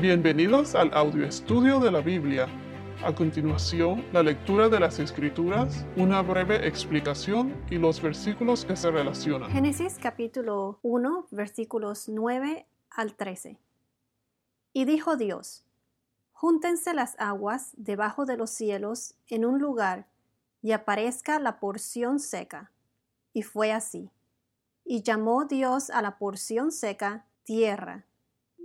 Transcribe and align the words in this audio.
Bienvenidos 0.00 0.76
al 0.76 0.94
audio 0.94 1.26
estudio 1.26 1.80
de 1.80 1.90
la 1.90 2.00
Biblia. 2.00 2.46
A 3.04 3.12
continuación, 3.12 4.04
la 4.12 4.22
lectura 4.22 4.68
de 4.68 4.78
las 4.78 5.00
Escrituras, 5.00 5.84
una 5.96 6.22
breve 6.22 6.68
explicación 6.68 7.52
y 7.68 7.78
los 7.78 8.00
versículos 8.00 8.64
que 8.64 8.76
se 8.76 8.92
relacionan. 8.92 9.50
Génesis 9.50 9.98
capítulo 10.00 10.78
1, 10.82 11.26
versículos 11.32 12.08
9 12.08 12.64
al 12.90 13.16
13. 13.16 13.58
Y 14.72 14.84
dijo 14.84 15.16
Dios, 15.16 15.64
Júntense 16.30 16.94
las 16.94 17.16
aguas 17.18 17.72
debajo 17.76 18.24
de 18.24 18.36
los 18.36 18.50
cielos 18.50 19.14
en 19.26 19.44
un 19.44 19.58
lugar, 19.58 20.06
y 20.62 20.70
aparezca 20.70 21.40
la 21.40 21.58
porción 21.58 22.20
seca. 22.20 22.70
Y 23.32 23.42
fue 23.42 23.72
así. 23.72 24.12
Y 24.84 25.02
llamó 25.02 25.44
Dios 25.46 25.90
a 25.90 26.02
la 26.02 26.18
porción 26.18 26.70
seca 26.70 27.26
tierra 27.42 28.04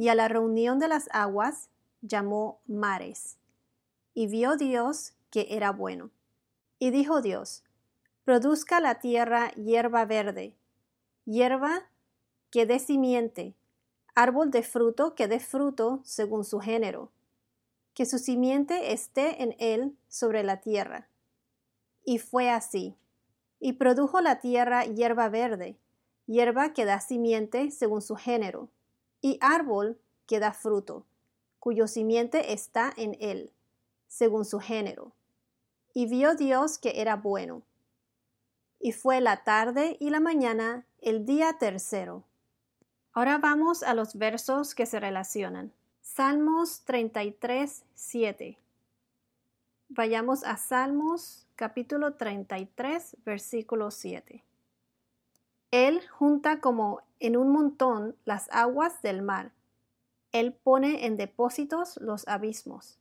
y 0.00 0.08
a 0.08 0.14
la 0.14 0.28
reunión 0.28 0.78
de 0.78 0.88
las 0.88 1.10
aguas 1.12 1.68
llamó 2.00 2.62
mares. 2.66 3.36
Y 4.14 4.28
vio 4.28 4.56
Dios 4.56 5.12
que 5.28 5.48
era 5.50 5.72
bueno. 5.72 6.10
Y 6.78 6.90
dijo 6.90 7.20
Dios, 7.20 7.64
produzca 8.24 8.80
la 8.80 8.98
tierra 8.98 9.50
hierba 9.56 10.06
verde, 10.06 10.56
hierba 11.26 11.90
que 12.48 12.64
dé 12.64 12.78
simiente, 12.78 13.54
árbol 14.14 14.50
de 14.50 14.62
fruto 14.62 15.14
que 15.14 15.28
dé 15.28 15.38
fruto 15.38 16.00
según 16.02 16.46
su 16.46 16.60
género, 16.60 17.12
que 17.92 18.06
su 18.06 18.16
simiente 18.16 18.94
esté 18.94 19.42
en 19.42 19.54
él 19.58 19.98
sobre 20.08 20.42
la 20.44 20.62
tierra. 20.62 21.10
Y 22.06 22.20
fue 22.20 22.48
así. 22.48 22.96
Y 23.58 23.74
produjo 23.74 24.22
la 24.22 24.40
tierra 24.40 24.86
hierba 24.86 25.28
verde, 25.28 25.76
hierba 26.24 26.72
que 26.72 26.86
da 26.86 27.00
simiente 27.00 27.70
según 27.70 28.00
su 28.00 28.16
género, 28.16 28.70
y 29.20 29.38
árbol 29.40 29.98
que 30.26 30.40
da 30.40 30.52
fruto, 30.52 31.04
cuyo 31.58 31.86
simiente 31.86 32.52
está 32.52 32.92
en 32.96 33.16
él, 33.20 33.50
según 34.08 34.44
su 34.44 34.60
género. 34.60 35.12
Y 35.92 36.06
vio 36.06 36.34
Dios 36.34 36.78
que 36.78 37.00
era 37.00 37.16
bueno. 37.16 37.62
Y 38.78 38.92
fue 38.92 39.20
la 39.20 39.44
tarde 39.44 39.96
y 40.00 40.10
la 40.10 40.20
mañana 40.20 40.86
el 41.00 41.26
día 41.26 41.58
tercero. 41.58 42.24
Ahora 43.12 43.38
vamos 43.38 43.82
a 43.82 43.94
los 43.94 44.14
versos 44.16 44.74
que 44.74 44.86
se 44.86 45.00
relacionan. 45.00 45.72
Salmos 46.00 46.82
33, 46.84 47.84
7. 47.94 48.58
Vayamos 49.88 50.44
a 50.44 50.56
Salmos 50.56 51.46
capítulo 51.56 52.14
33, 52.14 53.16
versículo 53.24 53.90
7. 53.90 54.44
Él 55.70 56.02
junta 56.08 56.60
como 56.60 57.02
en 57.20 57.36
un 57.36 57.52
montón 57.52 58.16
las 58.24 58.48
aguas 58.50 59.02
del 59.02 59.22
mar. 59.22 59.52
Él 60.32 60.52
pone 60.52 61.06
en 61.06 61.16
depósitos 61.16 61.96
los 61.98 62.26
abismos. 62.26 62.98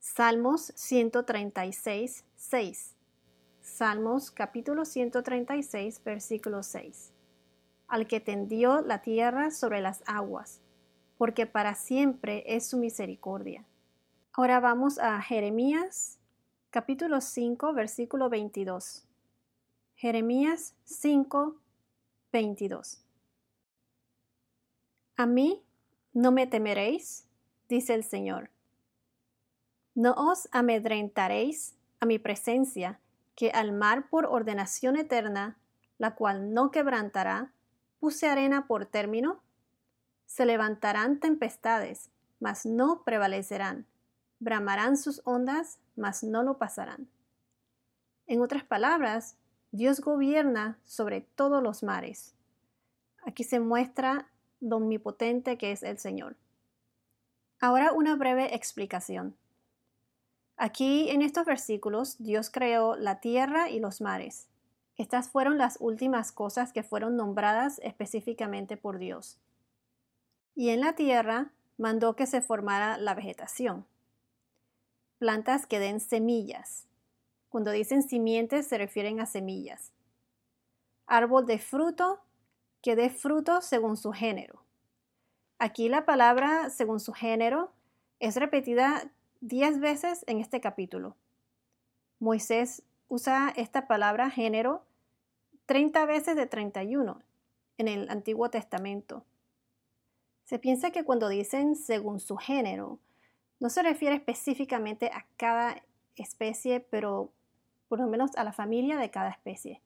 Salmos 0.00 0.72
136, 0.74 2.24
6. 2.34 2.96
Salmos 3.60 4.30
capítulo 4.32 4.84
136, 4.84 6.02
versículo 6.02 6.62
6. 6.64 7.12
Al 7.86 8.08
que 8.08 8.18
tendió 8.18 8.80
la 8.80 9.02
tierra 9.02 9.50
sobre 9.52 9.80
las 9.80 10.02
aguas, 10.06 10.60
porque 11.18 11.46
para 11.46 11.74
siempre 11.74 12.42
es 12.46 12.66
su 12.66 12.78
misericordia. 12.78 13.64
Ahora 14.32 14.58
vamos 14.58 14.98
a 14.98 15.20
Jeremías 15.20 16.18
capítulo 16.70 17.20
5, 17.20 17.74
versículo 17.74 18.28
22. 18.28 19.09
Jeremías 20.00 20.74
5, 20.84 21.60
22. 22.32 23.04
A 25.18 25.26
mí 25.26 25.62
no 26.14 26.32
me 26.32 26.46
temeréis, 26.46 27.26
dice 27.68 27.92
el 27.92 28.04
Señor. 28.04 28.48
No 29.94 30.14
os 30.14 30.48
amedrentaréis 30.52 31.76
a 32.00 32.06
mi 32.06 32.18
presencia, 32.18 32.98
que 33.36 33.50
al 33.50 33.72
mar 33.72 34.08
por 34.08 34.24
ordenación 34.24 34.96
eterna, 34.96 35.58
la 35.98 36.14
cual 36.14 36.54
no 36.54 36.70
quebrantará, 36.70 37.52
puse 37.98 38.26
arena 38.26 38.66
por 38.66 38.86
término. 38.86 39.42
Se 40.24 40.46
levantarán 40.46 41.20
tempestades, 41.20 42.08
mas 42.38 42.64
no 42.64 43.02
prevalecerán. 43.04 43.84
Bramarán 44.38 44.96
sus 44.96 45.20
ondas, 45.26 45.78
mas 45.94 46.22
no 46.22 46.42
lo 46.42 46.56
pasarán. 46.56 47.06
En 48.26 48.40
otras 48.40 48.64
palabras, 48.64 49.36
Dios 49.72 50.00
gobierna 50.00 50.78
sobre 50.84 51.20
todos 51.20 51.62
los 51.62 51.84
mares. 51.84 52.34
Aquí 53.24 53.44
se 53.44 53.60
muestra 53.60 54.28
lo 54.60 54.78
omnipotente 54.78 55.58
que 55.58 55.70
es 55.70 55.84
el 55.84 55.98
Señor. 55.98 56.36
Ahora 57.60 57.92
una 57.92 58.16
breve 58.16 58.54
explicación. 58.54 59.36
Aquí 60.56 61.08
en 61.10 61.22
estos 61.22 61.46
versículos 61.46 62.16
Dios 62.18 62.50
creó 62.50 62.96
la 62.96 63.20
tierra 63.20 63.70
y 63.70 63.78
los 63.78 64.00
mares. 64.00 64.48
Estas 64.96 65.30
fueron 65.30 65.56
las 65.56 65.78
últimas 65.80 66.32
cosas 66.32 66.72
que 66.72 66.82
fueron 66.82 67.16
nombradas 67.16 67.80
específicamente 67.84 68.76
por 68.76 68.98
Dios. 68.98 69.38
Y 70.54 70.70
en 70.70 70.80
la 70.80 70.94
tierra 70.94 71.52
mandó 71.78 72.16
que 72.16 72.26
se 72.26 72.42
formara 72.42 72.98
la 72.98 73.14
vegetación. 73.14 73.86
Plantas 75.18 75.66
que 75.66 75.78
den 75.78 76.00
semillas, 76.00 76.86
cuando 77.50 77.72
dicen 77.72 78.02
simientes 78.02 78.66
se 78.66 78.78
refieren 78.78 79.20
a 79.20 79.26
semillas. 79.26 79.92
Árbol 81.06 81.44
de 81.44 81.58
fruto 81.58 82.20
que 82.80 82.96
dé 82.96 83.10
fruto 83.10 83.60
según 83.60 83.96
su 83.96 84.12
género. 84.12 84.64
Aquí 85.58 85.88
la 85.88 86.06
palabra 86.06 86.70
según 86.70 87.00
su 87.00 87.12
género 87.12 87.72
es 88.20 88.36
repetida 88.36 89.10
diez 89.40 89.80
veces 89.80 90.24
en 90.26 90.38
este 90.38 90.60
capítulo. 90.60 91.16
Moisés 92.18 92.82
usa 93.08 93.52
esta 93.56 93.86
palabra 93.86 94.30
género 94.30 94.86
30 95.66 96.06
veces 96.06 96.36
de 96.36 96.46
31 96.46 97.20
en 97.78 97.88
el 97.88 98.08
Antiguo 98.10 98.48
Testamento. 98.50 99.24
Se 100.44 100.58
piensa 100.58 100.90
que 100.90 101.04
cuando 101.04 101.28
dicen 101.28 101.76
según 101.76 102.20
su 102.20 102.36
género, 102.36 102.98
no 103.58 103.68
se 103.68 103.82
refiere 103.82 104.14
específicamente 104.14 105.10
a 105.12 105.26
cada 105.36 105.82
especie, 106.16 106.80
pero 106.80 107.32
por 107.90 107.98
lo 107.98 108.06
menos 108.06 108.36
a 108.36 108.44
la 108.44 108.52
familia 108.52 108.98
de 108.98 109.10
cada 109.10 109.30
especie. 109.30 109.82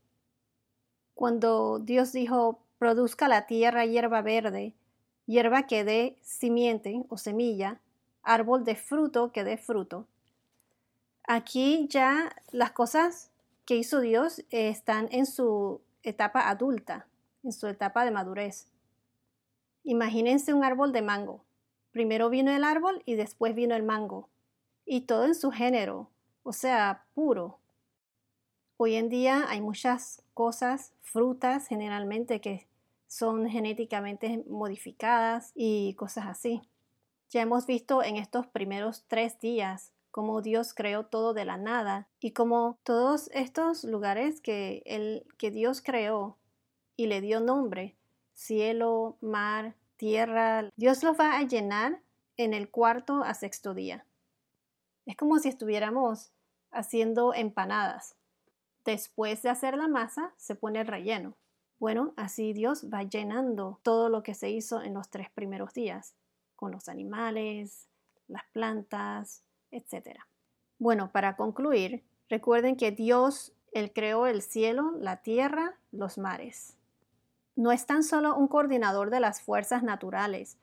Cuando 1.15 1.78
Dios 1.78 2.12
dijo, 2.12 2.60
produzca 2.76 3.28
la 3.28 3.47
tierra 3.47 3.87
hierba 3.87 4.20
verde, 4.20 4.75
hierba 5.25 5.66
que 5.66 5.84
dé 5.84 6.19
simiente 6.20 7.03
o 7.09 7.16
semilla, 7.16 7.81
árbol 8.22 8.62
de 8.62 8.76
fruto 8.76 9.32
que 9.32 9.42
dé 9.42 9.56
fruto. 9.56 10.06
Aquí 11.26 11.88
ya 11.88 12.37
las 12.53 12.72
cosas 12.72 13.31
que 13.65 13.76
hizo 13.76 14.00
Dios 14.00 14.44
están 14.50 15.09
en 15.10 15.25
su 15.25 15.81
etapa 16.03 16.50
adulta, 16.50 17.06
en 17.42 17.53
su 17.53 17.69
etapa 17.69 18.04
de 18.04 18.10
madurez. 18.10 18.66
Imagínense 19.82 20.53
un 20.53 20.62
árbol 20.62 20.92
de 20.92 21.00
mango. 21.00 21.42
Primero 21.91 22.28
vino 22.28 22.50
el 22.50 22.65
árbol 22.65 23.03
y 23.06 23.15
después 23.15 23.54
vino 23.54 23.75
el 23.75 23.82
mango. 23.82 24.28
Y 24.84 25.03
todo 25.06 25.25
en 25.25 25.34
su 25.34 25.50
género, 25.50 26.10
o 26.42 26.53
sea, 26.53 27.06
puro, 27.15 27.60
Hoy 28.76 28.96
en 28.96 29.08
día 29.08 29.44
hay 29.48 29.60
muchas 29.60 30.24
cosas, 30.34 30.92
frutas 31.00 31.68
generalmente 31.68 32.40
que 32.40 32.66
son 33.06 33.48
genéticamente 33.48 34.42
modificadas 34.48 35.52
y 35.54 35.94
cosas 35.94 36.26
así. 36.26 36.60
Ya 37.30 37.42
hemos 37.42 37.66
visto 37.66 38.02
en 38.02 38.16
estos 38.16 38.48
primeros 38.48 39.04
tres 39.06 39.38
días 39.38 39.92
cómo 40.10 40.42
Dios 40.42 40.74
creó 40.74 41.06
todo 41.06 41.34
de 41.34 41.44
la 41.44 41.56
nada 41.56 42.08
y 42.18 42.32
cómo 42.32 42.78
todos 42.82 43.30
estos 43.32 43.84
lugares 43.84 44.40
que, 44.40 44.82
el, 44.86 45.24
que 45.38 45.52
Dios 45.52 45.80
creó 45.80 46.36
y 46.96 47.06
le 47.06 47.20
dio 47.20 47.38
nombre, 47.38 47.94
cielo, 48.32 49.18
mar, 49.20 49.76
tierra, 49.96 50.68
Dios 50.74 51.04
los 51.04 51.18
va 51.18 51.36
a 51.38 51.42
llenar 51.44 52.00
en 52.36 52.53
el 52.54 52.68
cuarto 52.68 53.22
a 53.22 53.34
sexto 53.34 53.72
día. 53.72 54.04
Es 55.06 55.16
como 55.16 55.38
si 55.38 55.48
estuviéramos 55.48 56.32
haciendo 56.72 57.34
empanadas. 57.34 58.16
Después 58.84 59.42
de 59.42 59.48
hacer 59.48 59.77
la 59.77 59.89
masa, 59.89 60.33
se 60.36 60.54
pone 60.54 60.81
el 60.81 60.86
relleno. 60.86 61.36
Bueno, 61.78 62.13
así 62.16 62.53
Dios 62.53 62.86
va 62.92 63.03
llenando 63.03 63.81
todo 63.83 64.09
lo 64.09 64.22
que 64.22 64.34
se 64.34 64.51
hizo 64.51 64.83
en 64.83 64.95
los 64.95 65.09
tres 65.09 65.31
primeros 65.31 65.72
días, 65.75 66.15
con 66.57 66.71
los 66.71 66.89
animales, 66.89 67.89
las 68.28 68.45
plantas, 68.53 69.42
etc. 69.71 70.19
Bueno, 70.78 71.10
para 71.13 71.36
concluir, 71.36 72.04
recuerden 72.28 72.77
que 72.77 72.91
Dios, 72.91 73.53
Él 73.72 73.92
creó 73.92 74.27
el 74.27 74.42
cielo, 74.42 74.92
la 74.98 75.22
tierra, 75.22 75.78
los 75.91 76.19
mares. 76.19 76.77
No 77.57 77.72
es 77.72 77.87
tan 77.87 78.03
solo 78.03 78.37
un 78.37 78.48
coordinador 78.48 79.10
de 79.10 79.21
las 79.21 79.41
fuerzas 79.41 79.83
naturales, 79.83 80.59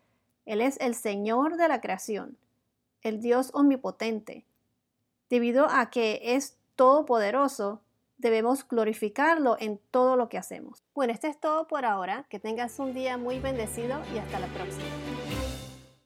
Él 0.45 0.62
es 0.62 0.79
el 0.79 0.95
Señor 0.95 1.57
de 1.57 1.67
la 1.67 1.81
creación, 1.81 2.38
el 3.01 3.21
Dios 3.21 3.51
omnipotente. 3.53 4.45
Debido 5.29 5.67
a 5.69 5.89
que 5.89 6.19
es 6.35 6.57
todopoderoso, 6.75 7.81
debemos 8.21 8.68
glorificarlo 8.68 9.57
en 9.59 9.79
todo 9.91 10.15
lo 10.15 10.29
que 10.29 10.38
hacemos. 10.38 10.83
Bueno, 10.94 11.12
esto 11.12 11.27
es 11.27 11.39
todo 11.39 11.68
por 11.68 11.85
ahora. 11.85 12.25
Que 12.29 12.39
tengas 12.39 12.79
un 12.79 12.94
día 12.94 13.18
muy 13.18 13.39
bendecido 13.39 14.00
y 14.13 14.19
hasta 14.19 14.39
la 14.39 14.47
próxima. 14.47 14.85